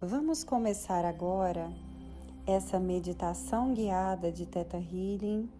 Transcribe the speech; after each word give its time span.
Vamos 0.00 0.42
começar 0.42 1.04
agora 1.04 1.70
essa 2.46 2.80
meditação 2.80 3.74
guiada 3.74 4.32
de 4.32 4.46
Teta 4.46 4.78
Healing. 4.78 5.50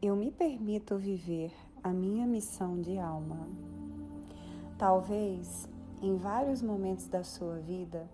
Eu 0.00 0.16
me 0.16 0.30
permito 0.30 0.96
viver 0.96 1.52
a 1.82 1.90
minha 1.90 2.26
missão 2.26 2.80
de 2.80 2.98
alma. 2.98 3.46
Talvez 4.78 5.68
em 6.00 6.16
vários 6.16 6.62
momentos 6.62 7.06
da 7.06 7.22
sua 7.22 7.58
vida 7.58 8.08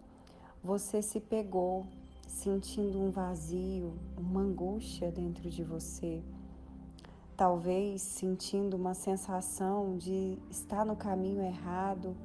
você 0.64 1.00
se 1.00 1.20
pegou 1.20 1.86
sentindo 2.26 3.00
um 3.00 3.12
vazio, 3.12 3.94
uma 4.18 4.40
angústia 4.40 5.12
dentro 5.12 5.48
de 5.48 5.62
você. 5.62 6.22
Talvez 7.37 8.00
sentindo 8.00 8.79
uma 8.79 8.95
sensação 8.95 9.98
de 9.98 10.39
estar 10.50 10.86
no 10.86 10.96
caminho 10.96 11.43
errado, 11.43 12.16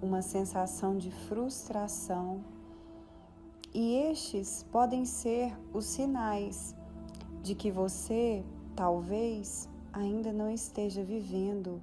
uma 0.00 0.22
sensação 0.22 0.96
de 0.96 1.10
frustração. 1.10 2.42
E 3.74 3.96
estes 3.96 4.64
podem 4.72 5.04
ser 5.04 5.54
os 5.70 5.84
sinais 5.84 6.74
de 7.42 7.54
que 7.54 7.70
você 7.70 8.42
talvez 8.74 9.68
ainda 9.92 10.32
não 10.32 10.50
esteja 10.50 11.04
vivendo 11.04 11.82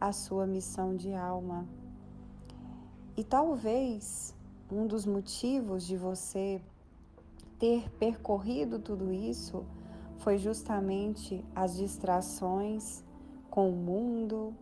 a 0.00 0.12
sua 0.12 0.48
missão 0.48 0.96
de 0.96 1.14
alma. 1.14 1.64
E 3.16 3.22
talvez 3.22 4.34
um 4.68 4.84
dos 4.84 5.06
motivos 5.06 5.86
de 5.86 5.96
você 5.96 6.60
ter 7.56 7.88
percorrido 8.00 8.80
tudo 8.80 9.12
isso 9.12 9.64
foi 10.18 10.38
justamente 10.38 11.44
as 11.54 11.76
distrações 11.76 13.04
com 13.50 13.70
o 13.70 13.76
mundo, 13.76 14.54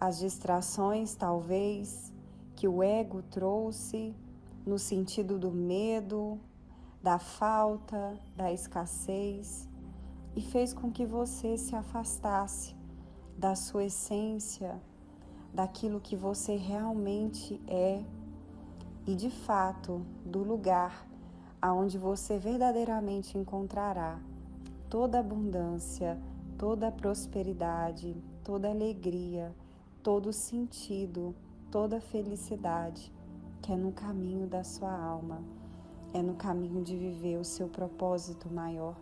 as 0.00 0.18
distrações 0.18 1.14
talvez 1.14 2.12
que 2.54 2.66
o 2.66 2.82
ego 2.82 3.22
trouxe 3.22 4.14
no 4.66 4.78
sentido 4.78 5.38
do 5.38 5.50
medo, 5.50 6.38
da 7.02 7.18
falta, 7.18 8.18
da 8.36 8.52
escassez 8.52 9.68
e 10.34 10.40
fez 10.40 10.72
com 10.72 10.90
que 10.90 11.06
você 11.06 11.56
se 11.56 11.74
afastasse 11.74 12.76
da 13.36 13.54
sua 13.54 13.84
essência, 13.84 14.80
daquilo 15.54 16.00
que 16.00 16.16
você 16.16 16.56
realmente 16.56 17.60
é 17.66 18.02
e 19.06 19.14
de 19.14 19.30
fato 19.30 20.04
do 20.24 20.42
lugar 20.42 21.06
aonde 21.62 21.96
você 21.96 22.38
verdadeiramente 22.38 23.38
encontrará 23.38 24.18
toda 24.88 25.18
abundância, 25.18 26.18
toda 26.56 26.90
prosperidade, 26.90 28.16
toda 28.42 28.70
alegria, 28.70 29.54
todo 30.02 30.32
sentido, 30.32 31.34
toda 31.70 32.00
felicidade, 32.00 33.12
que 33.60 33.72
é 33.72 33.76
no 33.76 33.92
caminho 33.92 34.46
da 34.46 34.64
sua 34.64 34.90
alma, 34.90 35.42
é 36.14 36.22
no 36.22 36.34
caminho 36.34 36.82
de 36.82 36.96
viver 36.96 37.38
o 37.38 37.44
seu 37.44 37.68
propósito 37.68 38.48
maior. 38.50 38.96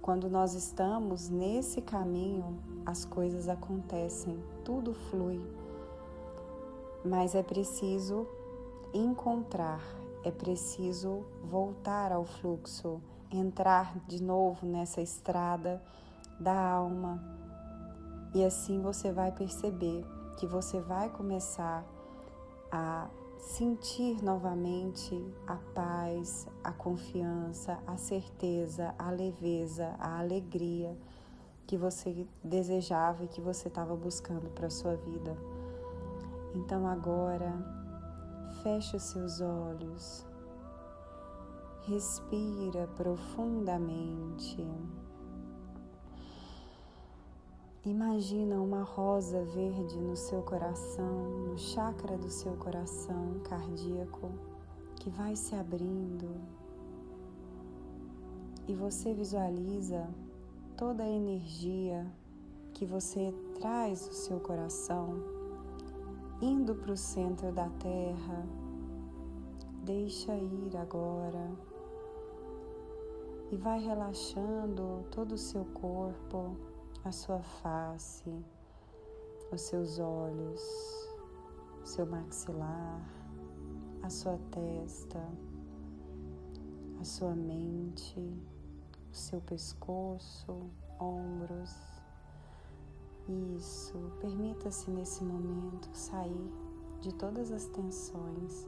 Quando 0.00 0.30
nós 0.30 0.54
estamos 0.54 1.28
nesse 1.28 1.82
caminho, 1.82 2.56
as 2.86 3.04
coisas 3.04 3.48
acontecem, 3.48 4.38
tudo 4.64 4.94
flui. 4.94 5.40
Mas 7.04 7.34
é 7.34 7.42
preciso 7.42 8.26
encontrar, 8.94 9.82
é 10.24 10.30
preciso 10.30 11.24
voltar 11.42 12.12
ao 12.12 12.24
fluxo, 12.24 13.02
entrar 13.30 13.96
de 14.06 14.22
novo 14.22 14.66
nessa 14.66 15.00
estrada 15.00 15.82
da 16.38 16.54
alma. 16.54 17.22
E 18.34 18.44
assim 18.44 18.80
você 18.80 19.12
vai 19.12 19.32
perceber 19.32 20.04
que 20.36 20.46
você 20.46 20.80
vai 20.80 21.08
começar 21.08 21.84
a 22.70 23.08
sentir 23.38 24.22
novamente 24.22 25.14
a 25.46 25.56
paz, 25.74 26.46
a 26.62 26.72
confiança, 26.72 27.78
a 27.86 27.96
certeza, 27.96 28.94
a 28.98 29.10
leveza, 29.10 29.94
a 29.98 30.18
alegria 30.18 30.96
que 31.66 31.76
você 31.76 32.26
desejava 32.42 33.24
e 33.24 33.28
que 33.28 33.40
você 33.40 33.68
estava 33.68 33.94
buscando 33.94 34.50
para 34.50 34.66
a 34.66 34.70
sua 34.70 34.96
vida. 34.96 35.36
Então 36.54 36.86
agora 36.86 37.78
Feche 38.62 38.96
os 38.96 39.04
seus 39.04 39.40
olhos, 39.40 40.26
respira 41.88 42.86
profundamente. 42.88 44.62
Imagina 47.82 48.60
uma 48.60 48.82
rosa 48.82 49.42
verde 49.44 49.98
no 49.98 50.14
seu 50.14 50.42
coração, 50.42 51.30
no 51.46 51.56
chakra 51.56 52.18
do 52.18 52.28
seu 52.28 52.52
coração 52.56 53.40
cardíaco, 53.42 54.30
que 54.96 55.08
vai 55.08 55.34
se 55.34 55.54
abrindo. 55.54 56.28
E 58.66 58.74
você 58.74 59.14
visualiza 59.14 60.06
toda 60.76 61.02
a 61.04 61.08
energia 61.08 62.06
que 62.74 62.84
você 62.84 63.32
traz 63.58 64.06
do 64.06 64.14
seu 64.14 64.38
coração 64.40 65.14
indo 66.42 66.74
para 66.74 66.92
o 66.92 66.96
centro 66.98 67.50
da 67.50 67.70
terra. 67.70 68.46
Deixa 69.84 70.34
ir 70.36 70.76
agora 70.76 71.67
e 73.50 73.56
vai 73.56 73.80
relaxando 73.80 75.04
todo 75.10 75.32
o 75.32 75.38
seu 75.38 75.64
corpo, 75.66 76.56
a 77.04 77.12
sua 77.12 77.40
face, 77.42 78.32
os 79.50 79.60
seus 79.62 79.98
olhos, 79.98 80.60
seu 81.84 82.06
maxilar, 82.06 83.00
a 84.02 84.10
sua 84.10 84.38
testa, 84.50 85.22
a 87.00 87.04
sua 87.04 87.34
mente, 87.34 88.20
o 89.10 89.14
seu 89.14 89.40
pescoço, 89.40 90.70
ombros 91.00 91.98
isso, 93.28 94.10
permita-se 94.20 94.90
nesse 94.90 95.22
momento 95.22 95.90
sair 95.92 96.50
de 97.02 97.12
todas 97.12 97.52
as 97.52 97.66
tensões. 97.66 98.66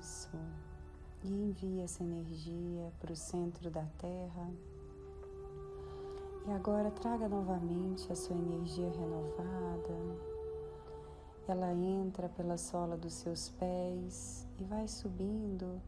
Isso, 0.00 0.36
e 1.22 1.28
envie 1.28 1.80
essa 1.80 2.02
energia 2.02 2.92
para 2.98 3.12
o 3.12 3.16
centro 3.16 3.70
da 3.70 3.84
Terra. 3.98 4.50
E 6.46 6.50
agora 6.52 6.90
traga 6.90 7.28
novamente 7.28 8.10
a 8.10 8.16
sua 8.16 8.36
energia 8.36 8.90
renovada. 8.90 10.28
Ela 11.46 11.72
entra 11.72 12.28
pela 12.28 12.56
sola 12.56 12.96
dos 12.96 13.14
seus 13.14 13.50
pés 13.50 14.46
e 14.58 14.64
vai 14.64 14.86
subindo, 14.86 15.80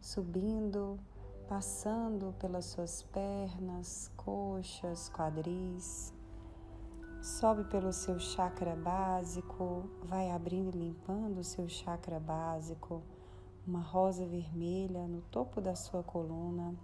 subindo 0.00 0.98
passando 1.48 2.34
pelas 2.38 2.64
suas 2.66 3.02
pernas, 3.04 4.10
coxas, 4.16 5.08
quadris. 5.08 6.12
Sobe 7.22 7.64
pelo 7.64 7.92
seu 7.92 8.18
chakra 8.18 8.76
básico, 8.76 9.88
vai 10.04 10.30
abrindo 10.30 10.76
e 10.76 10.78
limpando 10.78 11.38
o 11.38 11.44
seu 11.44 11.68
chakra 11.68 12.20
básico, 12.20 13.02
uma 13.66 13.80
rosa 13.80 14.24
vermelha 14.26 15.06
no 15.06 15.20
topo 15.22 15.60
da 15.60 15.74
sua 15.74 16.02
coluna. 16.02 16.74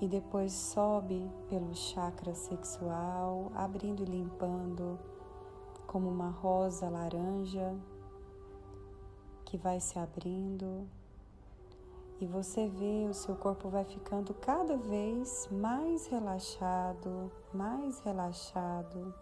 E 0.00 0.08
depois 0.08 0.52
sobe 0.52 1.30
pelo 1.48 1.74
chakra 1.74 2.34
sexual, 2.34 3.52
abrindo 3.54 4.02
e 4.02 4.06
limpando 4.06 4.98
como 5.86 6.08
uma 6.08 6.30
rosa 6.30 6.88
laranja 6.88 7.76
que 9.44 9.56
vai 9.56 9.80
se 9.80 9.98
abrindo 9.98 10.88
e 12.20 12.26
você 12.26 12.68
vê 12.68 13.06
o 13.08 13.14
seu 13.14 13.34
corpo 13.34 13.70
vai 13.70 13.82
ficando 13.82 14.34
cada 14.34 14.76
vez 14.76 15.48
mais 15.50 16.06
relaxado, 16.06 17.32
mais 17.52 17.98
relaxado. 18.00 19.14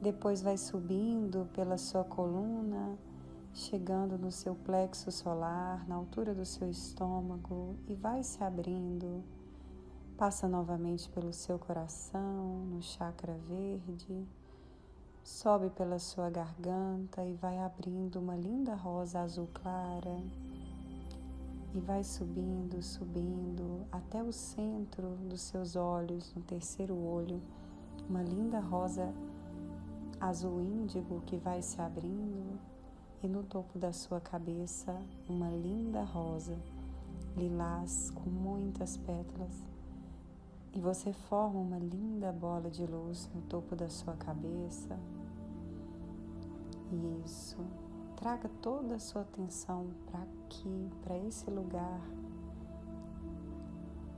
Depois 0.00 0.40
vai 0.40 0.56
subindo 0.56 1.48
pela 1.52 1.76
sua 1.78 2.04
coluna, 2.04 2.96
chegando 3.56 4.18
no 4.18 4.30
seu 4.30 4.54
plexo 4.54 5.10
solar, 5.10 5.88
na 5.88 5.94
altura 5.94 6.34
do 6.34 6.44
seu 6.44 6.68
estômago 6.68 7.74
e 7.88 7.94
vai 7.94 8.22
se 8.22 8.44
abrindo. 8.44 9.24
Passa 10.18 10.46
novamente 10.46 11.08
pelo 11.08 11.32
seu 11.32 11.58
coração, 11.58 12.66
no 12.66 12.82
chakra 12.82 13.34
verde, 13.48 14.26
sobe 15.24 15.70
pela 15.70 15.98
sua 15.98 16.28
garganta 16.28 17.24
e 17.24 17.32
vai 17.32 17.58
abrindo 17.58 18.16
uma 18.16 18.36
linda 18.36 18.74
rosa 18.74 19.20
azul 19.20 19.48
clara 19.54 20.22
e 21.74 21.80
vai 21.80 22.04
subindo, 22.04 22.82
subindo 22.82 23.86
até 23.90 24.22
o 24.22 24.32
centro 24.32 25.16
dos 25.30 25.40
seus 25.40 25.76
olhos, 25.76 26.34
no 26.34 26.42
terceiro 26.42 26.94
olho, 26.94 27.40
uma 28.06 28.22
linda 28.22 28.60
rosa 28.60 29.14
azul 30.20 30.60
índigo 30.60 31.22
que 31.24 31.38
vai 31.38 31.62
se 31.62 31.80
abrindo 31.80 32.75
e 33.26 33.28
no 33.28 33.42
topo 33.42 33.76
da 33.76 33.92
sua 33.92 34.20
cabeça 34.20 34.96
uma 35.28 35.50
linda 35.50 36.04
rosa 36.04 36.56
lilás 37.36 38.08
com 38.10 38.30
muitas 38.30 38.96
pétalas. 38.96 39.66
E 40.72 40.80
você 40.80 41.12
forma 41.12 41.58
uma 41.58 41.78
linda 41.78 42.30
bola 42.30 42.70
de 42.70 42.86
luz 42.86 43.28
no 43.34 43.42
topo 43.42 43.74
da 43.74 43.88
sua 43.88 44.14
cabeça. 44.14 44.96
Isso. 47.24 47.56
Traga 48.14 48.48
toda 48.62 48.94
a 48.94 49.00
sua 49.00 49.22
atenção 49.22 49.88
para 50.06 50.22
aqui, 50.22 50.88
para 51.02 51.18
esse 51.18 51.50
lugar. 51.50 52.00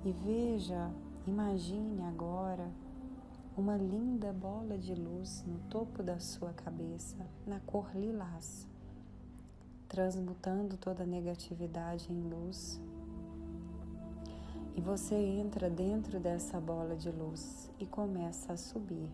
E 0.04 0.12
veja, 0.12 0.92
imagine 1.26 2.02
agora 2.02 2.70
uma 3.56 3.76
linda 3.78 4.34
bola 4.34 4.76
de 4.76 4.94
luz 4.94 5.42
no 5.46 5.58
topo 5.70 6.02
da 6.02 6.20
sua 6.20 6.52
cabeça, 6.52 7.16
na 7.46 7.58
cor 7.60 7.90
lilás, 7.94 8.67
transmutando 9.88 10.76
toda 10.76 11.02
a 11.02 11.06
negatividade 11.06 12.12
em 12.12 12.20
luz. 12.20 12.80
E 14.76 14.80
você 14.80 15.14
entra 15.14 15.68
dentro 15.68 16.20
dessa 16.20 16.60
bola 16.60 16.94
de 16.94 17.10
luz 17.10 17.70
e 17.80 17.86
começa 17.86 18.52
a 18.52 18.56
subir. 18.56 19.10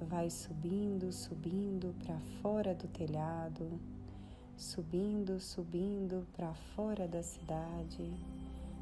Vai 0.00 0.30
subindo, 0.30 1.10
subindo 1.12 1.94
para 2.04 2.18
fora 2.40 2.74
do 2.74 2.86
telhado, 2.88 3.80
subindo, 4.56 5.40
subindo 5.40 6.26
para 6.36 6.52
fora 6.76 7.08
da 7.08 7.22
cidade, 7.22 8.12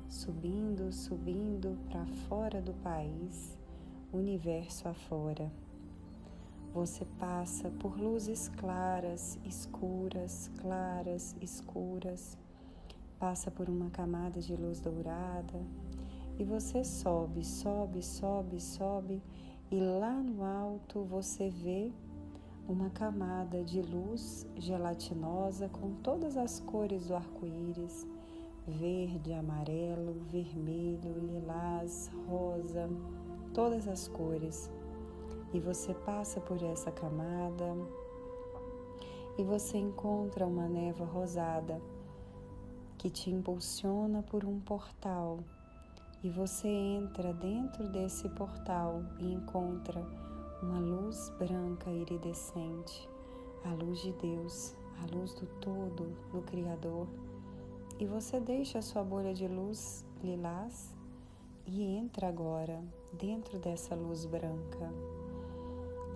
subindo, 0.09 0.93
subindo 0.93 1.79
para 1.89 2.05
fora 2.29 2.61
do 2.61 2.73
país 2.83 3.57
universo 4.13 4.89
afora. 4.89 5.51
Você 6.75 7.05
passa 7.19 7.69
por 7.69 8.01
luzes 8.01 8.49
claras, 8.49 9.39
escuras, 9.45 10.51
claras, 10.57 11.37
escuras, 11.39 12.39
passa 13.19 13.51
por 13.51 13.69
uma 13.69 13.91
camada 13.91 14.41
de 14.41 14.57
luz 14.57 14.81
dourada. 14.81 15.61
E 16.39 16.45
você 16.45 16.83
sobe, 16.83 17.45
sobe, 17.45 18.03
sobe, 18.03 18.59
sobe. 18.59 19.23
E 19.71 19.79
lá 19.79 20.15
no 20.15 20.43
alto 20.43 21.05
você 21.05 21.51
vê 21.51 21.93
uma 22.67 22.89
camada 22.89 23.63
de 23.63 23.83
luz 23.83 24.47
gelatinosa 24.57 25.69
com 25.69 25.97
todas 25.97 26.39
as 26.39 26.59
cores 26.59 27.09
do 27.09 27.15
arco-íris. 27.15 28.07
Verde, 28.67 29.35
amarelo, 29.35 30.23
vermelho, 30.31 31.19
lilás, 31.21 32.11
rosa 32.27 32.89
todas 33.53 33.87
as 33.87 34.09
cores. 34.09 34.71
E 35.53 35.61
você 35.61 35.93
passa 35.93 36.41
por 36.41 36.63
essa 36.63 36.91
camada 36.91 37.77
e 39.37 39.45
você 39.45 39.79
encontra 39.79 40.47
uma 40.47 40.69
névoa 40.69 41.07
rosada 41.07 41.81
que 42.99 43.11
te 43.11 43.31
impulsiona 43.31 44.23
por 44.23 44.45
um 44.45 44.61
portal. 44.61 45.41
E 46.23 46.31
você 46.31 46.69
entra 46.69 47.33
dentro 47.33 47.89
desse 47.89 48.29
portal 48.31 49.03
e 49.19 49.33
encontra 49.33 50.01
uma 50.63 50.79
luz 50.79 51.31
branca 51.39 51.91
iridescente, 51.91 53.09
a 53.65 53.75
luz 53.75 54.01
de 54.01 54.13
Deus, 54.13 54.77
a 55.03 55.17
luz 55.17 55.35
do 55.35 55.47
todo, 55.61 56.17
do 56.31 56.43
Criador. 56.43 57.09
E 57.99 58.07
você 58.07 58.39
deixa 58.39 58.79
a 58.79 58.83
sua 58.83 59.03
bolha 59.03 59.35
de 59.35 59.49
luz 59.49 60.05
lilás 60.23 60.95
e 61.67 61.83
entra 61.83 62.29
agora 62.29 62.81
dentro 63.13 63.59
dessa 63.59 63.95
luz 63.95 64.25
branca. 64.25 65.12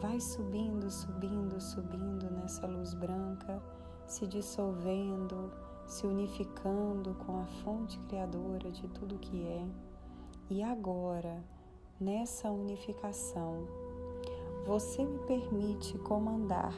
Vai 0.01 0.21
subindo, 0.21 0.91
subindo, 0.91 1.59
subindo 1.59 2.31
nessa 2.31 2.67
luz 2.67 2.93
branca, 2.93 3.63
se 4.07 4.27
dissolvendo, 4.27 5.51
se 5.87 6.07
unificando 6.07 7.15
com 7.15 7.41
a 7.41 7.47
fonte 7.65 7.99
criadora 8.01 8.71
de 8.71 8.87
tudo 8.89 9.19
que 9.19 9.47
é. 9.47 9.67
E 10.51 10.63
agora, 10.63 11.43
nessa 11.99 12.51
unificação, 12.51 13.67
você 14.67 15.03
me 15.03 15.19
permite 15.21 15.97
comandar 15.99 16.75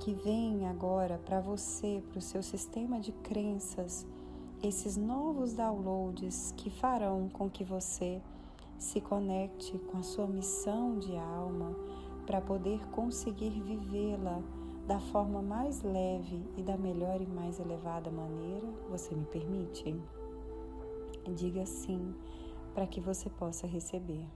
que 0.00 0.12
venha 0.12 0.70
agora 0.70 1.18
para 1.24 1.40
você, 1.40 2.02
para 2.10 2.18
o 2.18 2.22
seu 2.22 2.42
sistema 2.42 3.00
de 3.00 3.12
crenças, 3.12 4.06
esses 4.62 4.96
novos 4.96 5.54
downloads 5.54 6.52
que 6.54 6.68
farão 6.68 7.30
com 7.30 7.48
que 7.48 7.64
você 7.64 8.20
se 8.78 9.00
conecte 9.00 9.78
com 9.78 9.98
a 9.98 10.02
sua 10.02 10.26
missão 10.26 10.98
de 10.98 11.16
alma 11.16 11.74
para 12.26 12.40
poder 12.40 12.84
conseguir 12.88 13.50
vivê-la 13.50 14.42
da 14.86 14.98
forma 14.98 15.40
mais 15.40 15.82
leve 15.82 16.44
e 16.56 16.62
da 16.62 16.76
melhor 16.76 17.20
e 17.20 17.26
mais 17.26 17.58
elevada 17.58 18.10
maneira, 18.10 18.66
você 18.90 19.14
me 19.14 19.24
permite? 19.26 19.96
Diga 21.34 21.64
sim 21.64 22.14
para 22.74 22.86
que 22.86 23.00
você 23.00 23.30
possa 23.30 23.66
receber. 23.66 24.26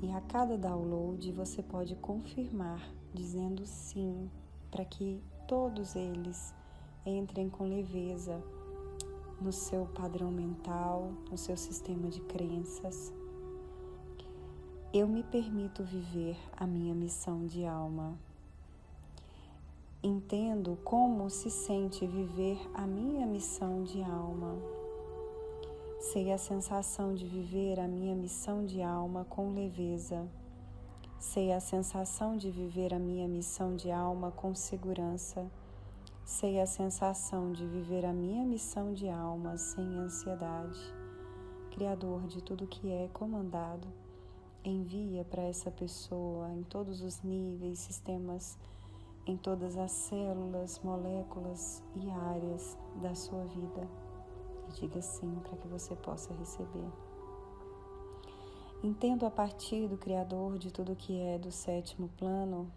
E 0.00 0.10
a 0.12 0.20
cada 0.22 0.56
download 0.56 1.32
você 1.32 1.62
pode 1.62 1.96
confirmar 1.96 2.80
dizendo 3.12 3.66
sim 3.66 4.30
para 4.70 4.84
que 4.84 5.20
todos 5.46 5.96
eles 5.96 6.54
entrem 7.04 7.48
com 7.48 7.64
leveza 7.64 8.40
no 9.40 9.52
seu 9.52 9.86
padrão 9.86 10.30
mental, 10.30 11.12
no 11.30 11.38
seu 11.38 11.56
sistema 11.56 12.08
de 12.08 12.20
crenças. 12.20 13.12
Eu 14.92 15.06
me 15.06 15.22
permito 15.22 15.82
viver 15.84 16.36
a 16.56 16.66
minha 16.66 16.94
missão 16.94 17.46
de 17.46 17.64
alma. 17.64 18.18
Entendo 20.02 20.78
como 20.84 21.28
se 21.28 21.50
sente 21.50 22.06
viver 22.06 22.58
a 22.72 22.86
minha 22.86 23.26
missão 23.26 23.82
de 23.82 24.02
alma 24.02 24.56
Sei 26.00 26.32
a 26.32 26.38
sensação 26.38 27.12
de 27.12 27.26
viver 27.26 27.80
a 27.80 27.88
minha 27.88 28.14
missão 28.14 28.64
de 28.64 28.80
alma 28.80 29.26
com 29.28 29.52
leveza. 29.52 30.28
Sei 31.18 31.52
a 31.52 31.58
sensação 31.58 32.36
de 32.36 32.52
viver 32.52 32.94
a 32.94 33.00
minha 33.00 33.26
missão 33.26 33.74
de 33.74 33.90
alma 33.90 34.30
com 34.30 34.54
segurança. 34.54 35.44
Sei 36.28 36.60
a 36.60 36.66
sensação 36.66 37.52
de 37.52 37.66
viver 37.66 38.04
a 38.04 38.12
minha 38.12 38.44
missão 38.44 38.92
de 38.92 39.08
alma 39.08 39.56
sem 39.56 39.96
ansiedade. 39.96 40.78
Criador 41.70 42.26
de 42.26 42.42
tudo 42.42 42.66
que 42.66 42.92
é 42.92 43.08
comandado, 43.14 43.88
envia 44.62 45.24
para 45.24 45.42
essa 45.44 45.70
pessoa 45.70 46.52
em 46.52 46.62
todos 46.64 47.00
os 47.00 47.22
níveis, 47.22 47.78
sistemas, 47.78 48.58
em 49.26 49.38
todas 49.38 49.78
as 49.78 49.90
células, 49.90 50.78
moléculas 50.80 51.82
e 51.96 52.10
áreas 52.10 52.76
da 53.00 53.14
sua 53.14 53.44
vida 53.44 53.88
e 54.68 54.72
diga 54.72 55.00
sim 55.00 55.34
para 55.42 55.56
que 55.56 55.66
você 55.66 55.96
possa 55.96 56.34
receber. 56.34 56.92
Entendo 58.84 59.24
a 59.24 59.30
partir 59.30 59.88
do 59.88 59.96
Criador 59.96 60.58
de 60.58 60.70
tudo 60.70 60.94
que 60.94 61.18
é 61.18 61.38
do 61.38 61.50
sétimo 61.50 62.10
plano 62.18 62.70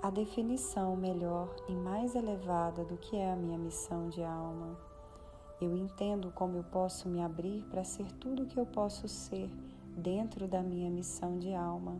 a 0.00 0.10
definição 0.10 0.94
melhor 0.94 1.52
e 1.68 1.72
mais 1.72 2.14
elevada 2.14 2.84
do 2.84 2.96
que 2.96 3.16
é 3.16 3.32
a 3.32 3.36
minha 3.36 3.58
missão 3.58 4.08
de 4.08 4.22
alma. 4.22 4.78
Eu 5.60 5.76
entendo 5.76 6.30
como 6.30 6.56
eu 6.56 6.62
posso 6.62 7.08
me 7.08 7.20
abrir 7.20 7.64
para 7.64 7.82
ser 7.82 8.06
tudo 8.12 8.44
o 8.44 8.46
que 8.46 8.58
eu 8.58 8.64
posso 8.64 9.08
ser 9.08 9.50
dentro 9.96 10.46
da 10.46 10.62
minha 10.62 10.88
missão 10.88 11.36
de 11.36 11.52
alma. 11.52 11.98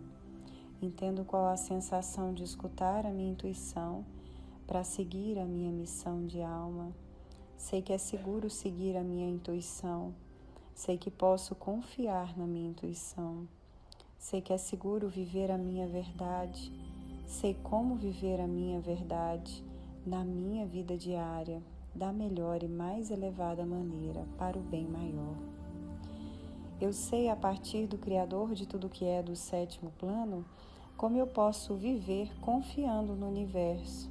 Entendo 0.81 1.25
qual 1.25 1.49
a 1.49 1.57
sensação 1.57 2.33
de 2.33 2.45
escutar 2.45 3.05
a 3.05 3.11
minha 3.11 3.33
intuição 3.33 4.07
para 4.65 4.85
seguir 4.85 5.37
a 5.37 5.45
minha 5.45 5.73
missão 5.73 6.25
de 6.25 6.41
alma. 6.41 6.93
Sei 7.57 7.83
que 7.83 7.93
é 7.93 7.99
seguro 7.99 8.49
seguir 8.49 8.97
a 8.97 9.03
minha 9.03 9.29
intuição. 9.29 10.15
Sei 10.73 10.97
que 10.97 11.11
posso 11.11 11.57
confiar 11.57 12.39
na 12.39 12.47
minha 12.47 12.71
intuição. 12.71 13.49
Sei 14.17 14.41
que 14.41 14.53
é 14.53 14.57
seguro 14.57 15.09
viver 15.09 15.51
a 15.51 15.59
minha 15.59 15.89
verdade. 15.89 16.88
Sei 17.29 17.55
como 17.63 17.95
viver 17.95 18.41
a 18.41 18.49
minha 18.49 18.81
verdade 18.81 19.63
na 20.05 20.25
minha 20.25 20.67
vida 20.67 20.97
diária 20.97 21.63
da 21.95 22.11
melhor 22.11 22.63
e 22.63 22.69
mais 22.69 23.11
elevada 23.11 23.65
maneira 23.65 24.27
para 24.39 24.59
o 24.59 24.63
bem 24.63 24.89
maior. 24.89 25.37
Eu 26.81 26.93
sei 26.93 27.29
a 27.29 27.37
partir 27.37 27.87
do 27.87 27.99
Criador 27.99 28.55
de 28.55 28.67
tudo 28.67 28.89
que 28.89 29.05
é 29.05 29.23
do 29.23 29.37
sétimo 29.37 29.93
plano 29.99 30.45
como 30.97 31.17
eu 31.17 31.27
posso 31.27 31.77
viver 31.77 32.35
confiando 32.41 33.15
no 33.15 33.29
universo 33.29 34.11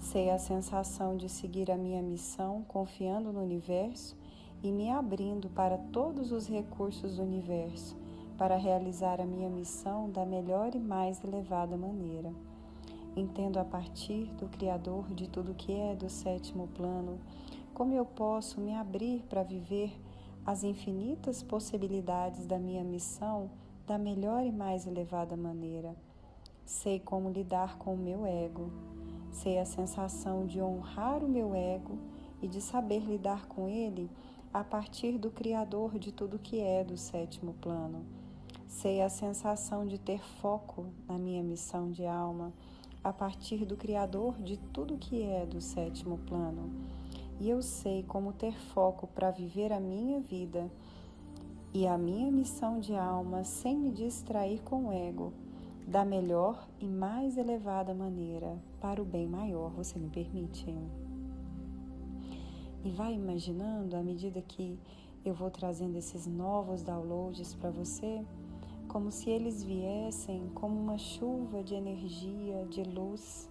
Sei 0.00 0.30
a 0.30 0.38
sensação 0.38 1.16
de 1.16 1.28
seguir 1.28 1.70
a 1.70 1.76
minha 1.76 2.02
missão 2.02 2.64
confiando 2.66 3.32
no 3.32 3.42
universo 3.42 4.16
e 4.62 4.72
me 4.72 4.90
abrindo 4.90 5.48
para 5.50 5.76
todos 5.76 6.32
os 6.32 6.48
recursos 6.48 7.16
do 7.16 7.22
universo 7.22 7.99
para 8.40 8.56
realizar 8.56 9.20
a 9.20 9.26
minha 9.26 9.50
missão 9.50 10.08
da 10.08 10.24
melhor 10.24 10.74
e 10.74 10.78
mais 10.78 11.22
elevada 11.22 11.76
maneira. 11.76 12.32
Entendo 13.14 13.58
a 13.58 13.64
partir 13.66 14.32
do 14.36 14.48
Criador 14.48 15.12
de 15.12 15.28
tudo 15.28 15.52
que 15.52 15.70
é 15.70 15.94
do 15.94 16.08
sétimo 16.08 16.66
plano 16.68 17.20
como 17.74 17.92
eu 17.92 18.06
posso 18.06 18.58
me 18.58 18.74
abrir 18.74 19.24
para 19.28 19.42
viver 19.42 19.92
as 20.46 20.64
infinitas 20.64 21.42
possibilidades 21.42 22.46
da 22.46 22.58
minha 22.58 22.82
missão 22.82 23.50
da 23.86 23.98
melhor 23.98 24.42
e 24.42 24.50
mais 24.50 24.86
elevada 24.86 25.36
maneira. 25.36 25.94
Sei 26.64 26.98
como 26.98 27.28
lidar 27.28 27.76
com 27.76 27.92
o 27.92 27.98
meu 27.98 28.24
ego 28.24 28.72
Sei 29.30 29.58
a 29.58 29.66
sensação 29.66 30.46
de 30.46 30.62
honrar 30.62 31.22
o 31.22 31.28
meu 31.28 31.54
ego 31.54 31.98
e 32.40 32.48
de 32.48 32.62
saber 32.62 33.00
lidar 33.00 33.46
com 33.46 33.68
ele 33.68 34.10
a 34.50 34.64
partir 34.64 35.18
do 35.18 35.30
Criador 35.30 35.98
de 35.98 36.10
tudo 36.10 36.38
que 36.38 36.58
é 36.58 36.82
do 36.82 36.96
sétimo 36.96 37.54
plano. 37.60 38.19
Sei 38.70 39.02
a 39.02 39.08
sensação 39.08 39.84
de 39.84 39.98
ter 39.98 40.20
foco 40.40 40.86
na 41.08 41.18
minha 41.18 41.42
missão 41.42 41.90
de 41.90 42.06
alma 42.06 42.52
a 43.02 43.12
partir 43.12 43.66
do 43.66 43.76
Criador 43.76 44.40
de 44.40 44.56
tudo 44.72 44.96
que 44.96 45.24
é 45.24 45.44
do 45.44 45.60
sétimo 45.60 46.18
plano. 46.18 46.70
E 47.40 47.50
eu 47.50 47.62
sei 47.62 48.04
como 48.04 48.32
ter 48.32 48.56
foco 48.72 49.08
para 49.08 49.32
viver 49.32 49.72
a 49.72 49.80
minha 49.80 50.20
vida 50.20 50.70
e 51.74 51.84
a 51.84 51.98
minha 51.98 52.30
missão 52.30 52.78
de 52.78 52.94
alma 52.94 53.42
sem 53.42 53.76
me 53.76 53.90
distrair 53.90 54.62
com 54.62 54.86
o 54.86 54.92
ego, 54.92 55.32
da 55.86 56.04
melhor 56.04 56.68
e 56.78 56.86
mais 56.86 57.36
elevada 57.36 57.92
maneira, 57.92 58.56
para 58.80 59.02
o 59.02 59.04
bem 59.04 59.26
maior, 59.26 59.70
você 59.70 59.98
me 59.98 60.08
permite? 60.08 60.72
E 62.84 62.90
vai 62.90 63.14
imaginando, 63.14 63.96
à 63.96 64.02
medida 64.02 64.40
que 64.40 64.78
eu 65.24 65.34
vou 65.34 65.50
trazendo 65.50 65.96
esses 65.96 66.26
novos 66.26 66.82
downloads 66.82 67.52
para 67.54 67.70
você, 67.70 68.24
como 68.90 69.12
se 69.12 69.30
eles 69.30 69.62
viessem 69.62 70.50
como 70.52 70.74
uma 70.74 70.98
chuva 70.98 71.62
de 71.62 71.76
energia, 71.76 72.66
de 72.68 72.82
luz, 72.82 73.48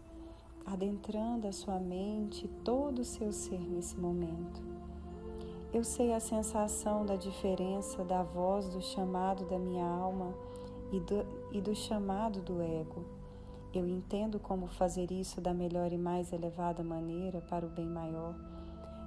adentrando 0.65 1.48
a 1.48 1.53
sua 1.53 1.79
mente, 1.79 2.46
todo 2.62 3.00
o 3.00 3.05
seu 3.05 3.31
ser 3.31 3.62
nesse 3.62 3.96
momento. 3.98 4.62
Eu 5.74 5.81
sei 5.86 6.13
a 6.13 6.19
sensação 6.19 7.05
da 7.05 7.15
diferença 7.15 8.03
da 8.03 8.22
voz 8.22 8.67
do 8.67 8.81
chamado 8.81 9.46
da 9.46 9.58
minha 9.58 9.86
alma 9.86 10.36
e 10.91 11.00
do, 11.00 11.25
e 11.53 11.62
do 11.62 11.74
chamado 11.74 12.41
do 12.41 12.62
ego. 12.62 13.05
Eu 13.74 13.88
entendo 13.88 14.41
como 14.41 14.67
fazer 14.67 15.10
isso 15.10 15.39
da 15.39 15.53
melhor 15.53 15.93
e 15.93 15.98
mais 15.98 16.34
elevada 16.34 16.84
maneira 16.84 17.39
para 17.39 17.65
o 17.65 17.69
bem 17.69 17.88
maior. 17.88 18.36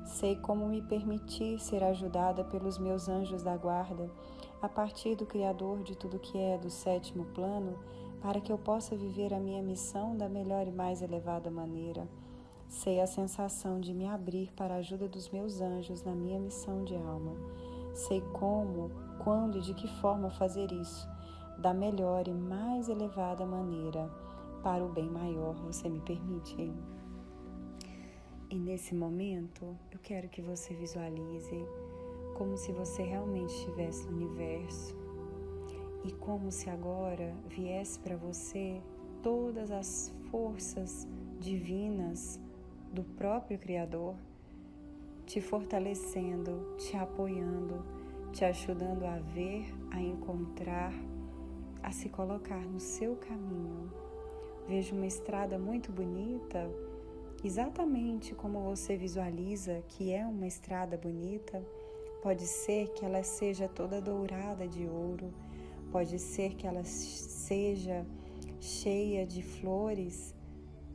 Sei 0.05 0.37
como 0.37 0.67
me 0.67 0.83
permitir 0.83 1.59
ser 1.61 1.83
ajudada 1.83 2.45
pelos 2.45 2.79
meus 2.79 3.09
anjos 3.09 3.43
da 3.43 3.57
guarda 3.57 4.11
a 4.61 4.69
partir 4.69 5.17
do 5.17 5.27
Criador 5.27 5.83
de 5.83 5.97
tudo 5.97 6.19
que 6.19 6.39
é 6.39 6.57
do 6.57 6.71
sétimo 6.71 7.25
plano, 7.27 7.79
para 8.21 8.41
que 8.41 8.53
eu 8.53 8.59
possa 8.59 8.97
viver 8.97 9.35
a 9.35 9.41
minha 9.41 9.61
missão 9.61 10.17
da 10.17 10.29
melhor 10.29 10.69
e 10.69 10.71
mais 10.71 11.03
elevada 11.03 11.51
maneira. 11.51 12.09
Sei 12.69 13.01
a 13.01 13.07
sensação 13.07 13.81
de 13.81 13.93
me 13.93 14.07
abrir 14.07 14.53
para 14.53 14.75
a 14.75 14.79
ajuda 14.79 15.09
dos 15.09 15.29
meus 15.31 15.61
anjos 15.61 16.03
na 16.05 16.15
minha 16.15 16.39
missão 16.39 16.85
de 16.85 16.95
alma. 16.95 17.35
Sei 17.93 18.21
como, 18.33 18.91
quando 19.23 19.59
e 19.59 19.61
de 19.61 19.75
que 19.75 19.89
forma 20.01 20.31
fazer 20.31 20.71
isso, 20.71 21.09
da 21.59 21.75
melhor 21.75 22.27
e 22.29 22.33
mais 22.33 22.89
elevada 22.89 23.45
maneira, 23.45 24.09
para 24.63 24.85
o 24.85 24.89
bem 24.89 25.11
maior, 25.11 25.55
você 25.57 25.89
me 25.89 26.01
permite? 26.01 26.73
E 28.53 28.59
nesse 28.59 28.95
momento, 28.95 29.75
eu 29.91 29.99
quero 30.03 30.29
que 30.29 30.43
você 30.43 30.75
visualize 30.75 31.67
como 32.35 32.55
se 32.59 32.71
você 32.71 33.03
realmente 33.03 33.49
estivesse 33.49 34.05
no 34.05 34.15
universo 34.15 34.95
e 36.05 36.13
como 36.13 36.53
se 36.53 36.69
agora 36.69 37.35
viesse 37.49 37.99
para 37.99 38.15
você 38.15 38.79
todas 39.23 39.71
as 39.71 40.15
forças 40.31 41.09
divinas 41.41 42.39
do 42.93 43.03
próprio 43.03 43.59
Criador 43.59 44.17
te 45.25 45.41
fortalecendo, 45.41 46.77
te 46.77 46.95
apoiando, 46.95 47.83
te 48.33 48.45
ajudando 48.45 49.05
a 49.05 49.19
ver, 49.19 49.65
a 49.91 49.99
encontrar, 49.99 50.93
a 51.83 51.91
se 51.91 52.11
colocar 52.11 52.61
no 52.67 52.79
seu 52.79 53.17
caminho. 53.17 53.91
Vejo 54.69 54.95
uma 54.95 55.07
estrada 55.07 55.59
muito 55.59 55.91
bonita, 55.91 56.71
exatamente 57.45 58.35
como 58.35 58.61
você 58.61 58.97
visualiza 58.97 59.83
que 59.89 60.13
é 60.13 60.25
uma 60.27 60.47
estrada 60.47 60.97
bonita 60.97 61.63
Pode 62.23 62.47
ser 62.47 62.91
que 62.91 63.05
ela 63.05 63.25
seja 63.25 63.69
toda 63.69 64.01
dourada 64.01 64.69
de 64.69 64.87
ouro, 64.87 65.35
pode 65.91 66.21
ser 66.21 66.55
que 66.55 66.69
ela 66.69 66.85
seja 66.85 68.07
cheia 68.61 69.27
de 69.27 69.43
flores, 69.43 70.33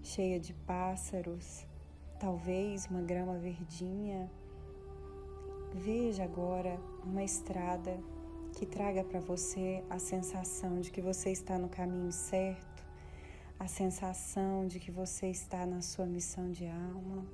cheia 0.01 0.39
de 0.39 0.53
pássaros, 0.53 1.67
talvez 2.17 2.85
uma 2.85 3.01
grama 3.01 3.37
verdinha. 3.37 4.31
Veja 5.73 6.23
agora 6.23 6.79
uma 7.03 7.25
estrada 7.25 7.99
que 8.53 8.65
traga 8.65 9.03
para 9.03 9.19
você 9.19 9.83
a 9.89 9.99
sensação 9.99 10.79
de 10.79 10.89
que 10.89 11.01
você 11.01 11.29
está 11.29 11.59
no 11.59 11.67
caminho 11.67 12.13
certo, 12.13 12.66
a 13.59 13.67
sensação 13.67 14.67
de 14.67 14.79
que 14.79 14.91
você 14.91 15.27
está 15.27 15.65
na 15.65 15.81
sua 15.81 16.05
missão 16.05 16.51
de 16.51 16.67
alma 16.67 17.25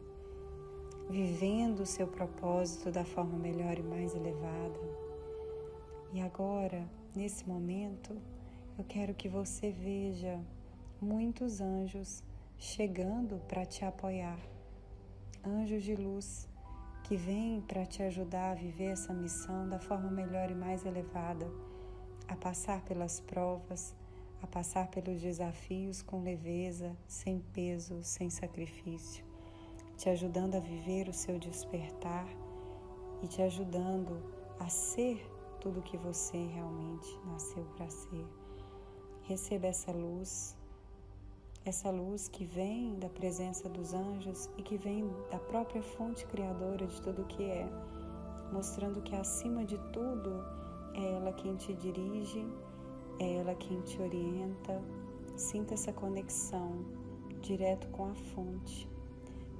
vivendo 1.09 1.81
o 1.81 1.85
seu 1.85 2.07
propósito 2.07 2.91
da 2.91 3.03
forma 3.03 3.37
melhor 3.37 3.77
e 3.77 3.83
mais 3.83 4.15
elevada. 4.15 4.79
E 6.13 6.21
agora, 6.21 6.87
nesse 7.15 7.47
momento, 7.47 8.15
eu 8.77 8.83
quero 8.85 9.13
que 9.13 9.27
você 9.27 9.71
veja 9.71 10.39
muitos 11.01 11.61
anjos 11.61 12.23
chegando 12.57 13.39
para 13.47 13.65
te 13.65 13.83
apoiar. 13.83 14.39
Anjos 15.45 15.83
de 15.83 15.95
luz 15.95 16.47
que 17.03 17.17
vêm 17.17 17.61
para 17.61 17.85
te 17.85 18.01
ajudar 18.01 18.51
a 18.51 18.55
viver 18.55 18.93
essa 18.93 19.13
missão 19.13 19.67
da 19.67 19.77
forma 19.77 20.09
melhor 20.09 20.49
e 20.49 20.55
mais 20.55 20.85
elevada, 20.85 21.45
a 22.27 22.35
passar 22.35 22.81
pelas 22.85 23.19
provas, 23.19 23.93
a 24.43 24.47
passar 24.47 24.89
pelos 24.89 25.19
desafios 25.19 26.03
com 26.03 26.21
leveza, 26.21 26.95
sem 27.07 27.39
peso, 27.39 28.03
sem 28.03 28.29
sacrifício 28.29 29.33
te 29.97 30.09
ajudando 30.09 30.55
a 30.55 30.59
viver 30.59 31.07
o 31.07 31.13
seu 31.13 31.39
despertar 31.39 32.27
e 33.21 33.27
te 33.27 33.41
ajudando 33.41 34.21
a 34.59 34.67
ser 34.67 35.25
tudo 35.61 35.81
que 35.81 35.97
você 35.97 36.37
realmente 36.37 37.17
nasceu 37.25 37.63
para 37.77 37.89
ser. 37.89 38.27
Receba 39.21 39.67
essa 39.67 39.91
luz, 39.91 40.57
essa 41.63 41.89
luz 41.89 42.27
que 42.27 42.43
vem 42.43 42.99
da 42.99 43.07
presença 43.07 43.69
dos 43.69 43.93
anjos 43.93 44.49
e 44.57 44.61
que 44.61 44.77
vem 44.77 45.07
da 45.31 45.39
própria 45.39 45.81
fonte 45.81 46.25
criadora 46.25 46.85
de 46.85 47.01
tudo 47.01 47.23
que 47.25 47.43
é, 47.43 47.65
mostrando 48.51 49.01
que 49.01 49.15
acima 49.15 49.63
de 49.63 49.77
tudo 49.93 50.43
é 50.95 51.13
ela 51.13 51.31
quem 51.31 51.55
te 51.55 51.73
dirige, 51.73 52.45
é 53.19 53.35
ela 53.35 53.55
quem 53.55 53.81
te 53.81 54.01
orienta. 54.01 54.81
Sinta 55.35 55.73
essa 55.73 55.91
conexão 55.91 56.85
direto 57.41 57.87
com 57.89 58.05
a 58.05 58.15
fonte 58.15 58.87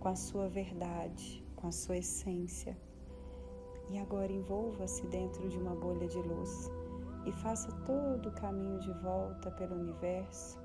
com 0.04 0.10
a 0.10 0.16
sua 0.18 0.50
verdade, 0.50 1.42
com 1.56 1.68
a 1.68 1.72
sua 1.72 1.98
essência. 1.98 2.78
E 3.90 3.98
agora 3.98 4.30
envolva-se 4.30 5.08
dentro 5.08 5.48
de 5.48 5.58
uma 5.58 5.74
bolha 5.74 6.06
de 6.06 6.18
luz 6.18 6.70
e 7.26 7.32
faça 7.32 7.72
todo 7.86 8.28
o 8.28 8.34
caminho 8.34 8.82
de 8.82 8.92
volta 9.02 9.50
pelo 9.52 9.76
universo 9.78 10.60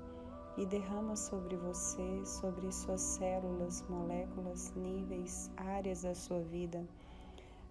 e 0.57 0.65
derrama 0.65 1.15
sobre 1.15 1.55
você, 1.55 2.25
sobre 2.25 2.69
suas 2.69 2.99
células, 2.99 3.81
moléculas, 3.87 4.73
níveis, 4.75 5.49
áreas 5.55 6.01
da 6.01 6.13
sua 6.13 6.41
vida. 6.41 6.85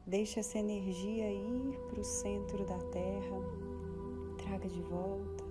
Deixe 0.07 0.41
essa 0.41 0.59
energia 0.59 1.31
ir 1.31 1.79
para 1.91 2.01
o 2.01 2.05
centro 2.05 2.65
da 2.65 2.79
Terra, 2.79 3.43
traga 4.49 4.67
de 4.67 4.81
volta, 4.81 5.45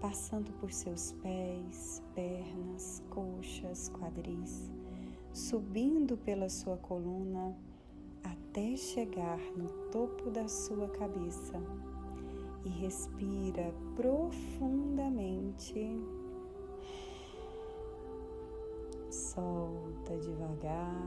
passando 0.00 0.52
por 0.60 0.72
seus 0.72 1.10
pés, 1.20 2.00
pernas, 2.14 3.02
coxas, 3.10 3.88
quadris 3.88 4.70
subindo 5.32 6.16
pela 6.16 6.48
sua 6.48 6.76
coluna 6.76 7.52
até 8.22 8.76
chegar 8.76 9.40
no 9.56 9.68
topo 9.90 10.30
da 10.30 10.46
sua 10.46 10.88
cabeça 10.90 11.60
e 12.64 12.68
respira 12.68 13.74
profundamente. 13.96 16.00
Solta 19.10 20.16
devagar. 20.18 21.02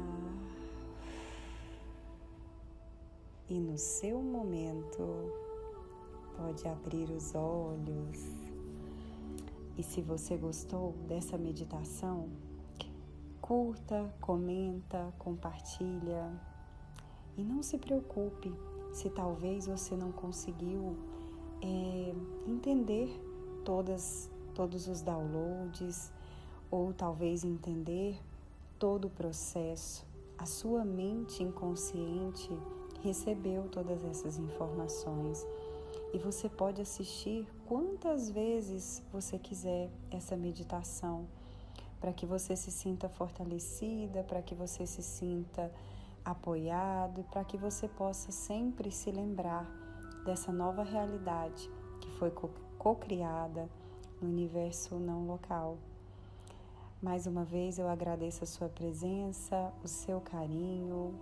E 3.50 3.58
no 3.58 3.78
seu 3.78 4.22
momento, 4.22 5.47
pode 6.38 6.68
abrir 6.68 7.10
os 7.10 7.34
olhos. 7.36 8.24
E 9.78 9.84
se 9.84 10.02
você 10.02 10.38
gostou 10.38 10.94
dessa 11.08 11.38
meditação, 11.38 12.30
Curta, 13.48 14.14
comenta, 14.20 15.14
compartilha. 15.18 16.30
E 17.38 17.42
não 17.42 17.64
se 17.64 17.78
preocupe 17.78 18.54
se 18.92 19.10
talvez 19.10 19.68
você 19.68 19.96
não 19.96 20.12
conseguiu 20.12 20.98
é, 21.62 22.14
entender 22.46 23.10
todas, 23.64 24.30
todos 24.54 24.90
os 24.90 25.02
downloads 25.02 26.12
ou 26.70 26.92
talvez 26.92 27.46
entender 27.46 28.20
todo 28.78 29.06
o 29.06 29.10
processo. 29.10 30.06
A 30.38 30.46
sua 30.46 30.84
mente 30.84 31.42
inconsciente 31.42 32.50
recebeu 33.02 33.70
todas 33.70 34.04
essas 34.04 34.38
informações 34.38 35.48
e 36.14 36.18
você 36.18 36.48
pode 36.48 36.82
assistir 36.82 37.48
quantas 37.66 38.30
vezes 38.30 39.04
você 39.12 39.38
quiser 39.38 39.90
essa 40.10 40.36
meditação 40.36 41.28
para 42.00 42.14
que 42.14 42.26
você 42.26 42.56
se 42.56 42.72
sinta 42.72 43.10
fortalecida, 43.10 44.24
para 44.24 44.42
que 44.42 44.56
você 44.56 44.86
se 44.86 45.02
sinta 45.02 45.72
apoiado 46.24 47.22
e 47.22 47.24
para 47.24 47.44
que 47.44 47.58
você 47.58 47.88
possa 47.88 48.32
sempre 48.32 48.92
se 48.92 49.12
lembrar 49.12 49.66
dessa 50.26 50.52
nova 50.52 50.84
realidade 50.84 51.70
que 52.02 52.10
foi 52.12 52.32
co-criada 52.78 53.70
no 54.22 54.30
universo 54.30 54.96
não 54.96 55.26
local. 55.26 55.78
Mais 57.02 57.28
uma 57.28 57.44
vez 57.44 57.78
eu 57.78 57.88
agradeço 57.88 58.44
a 58.44 58.48
sua 58.48 58.68
presença, 58.68 59.72
o 59.84 59.88
seu 59.88 60.20
carinho, 60.20 61.14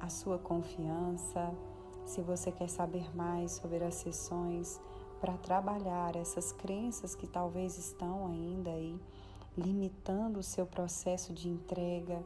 a 0.00 0.08
sua 0.08 0.38
confiança. 0.38 1.52
Se 2.08 2.22
você 2.22 2.50
quer 2.50 2.70
saber 2.70 3.14
mais 3.14 3.52
sobre 3.52 3.84
as 3.84 3.96
sessões 3.96 4.80
para 5.20 5.36
trabalhar 5.36 6.16
essas 6.16 6.52
crenças 6.52 7.14
que 7.14 7.26
talvez 7.26 7.76
estão 7.76 8.26
ainda 8.28 8.70
aí 8.70 8.98
limitando 9.54 10.40
o 10.40 10.42
seu 10.42 10.64
processo 10.64 11.34
de 11.34 11.50
entrega, 11.50 12.24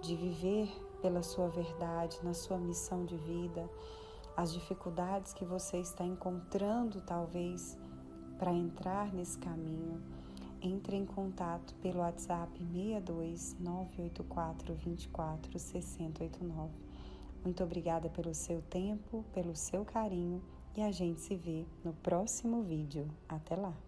de 0.00 0.16
viver 0.16 0.70
pela 1.02 1.22
sua 1.22 1.46
verdade, 1.46 2.18
na 2.22 2.32
sua 2.32 2.56
missão 2.56 3.04
de 3.04 3.18
vida, 3.18 3.68
as 4.34 4.50
dificuldades 4.50 5.34
que 5.34 5.44
você 5.44 5.76
está 5.76 6.04
encontrando 6.04 7.02
talvez 7.02 7.76
para 8.38 8.50
entrar 8.50 9.12
nesse 9.12 9.36
caminho, 9.36 10.02
entre 10.62 10.96
em 10.96 11.04
contato 11.04 11.74
pelo 11.82 11.98
WhatsApp 11.98 12.50
62 12.58 13.56
984 13.60 14.74
24 14.74 15.58
6089. 15.58 16.88
Muito 17.44 17.62
obrigada 17.62 18.08
pelo 18.08 18.34
seu 18.34 18.60
tempo, 18.62 19.24
pelo 19.32 19.54
seu 19.54 19.84
carinho 19.84 20.42
e 20.76 20.82
a 20.82 20.92
gente 20.92 21.20
se 21.20 21.34
vê 21.36 21.64
no 21.84 21.92
próximo 21.92 22.62
vídeo. 22.62 23.08
Até 23.28 23.56
lá! 23.56 23.87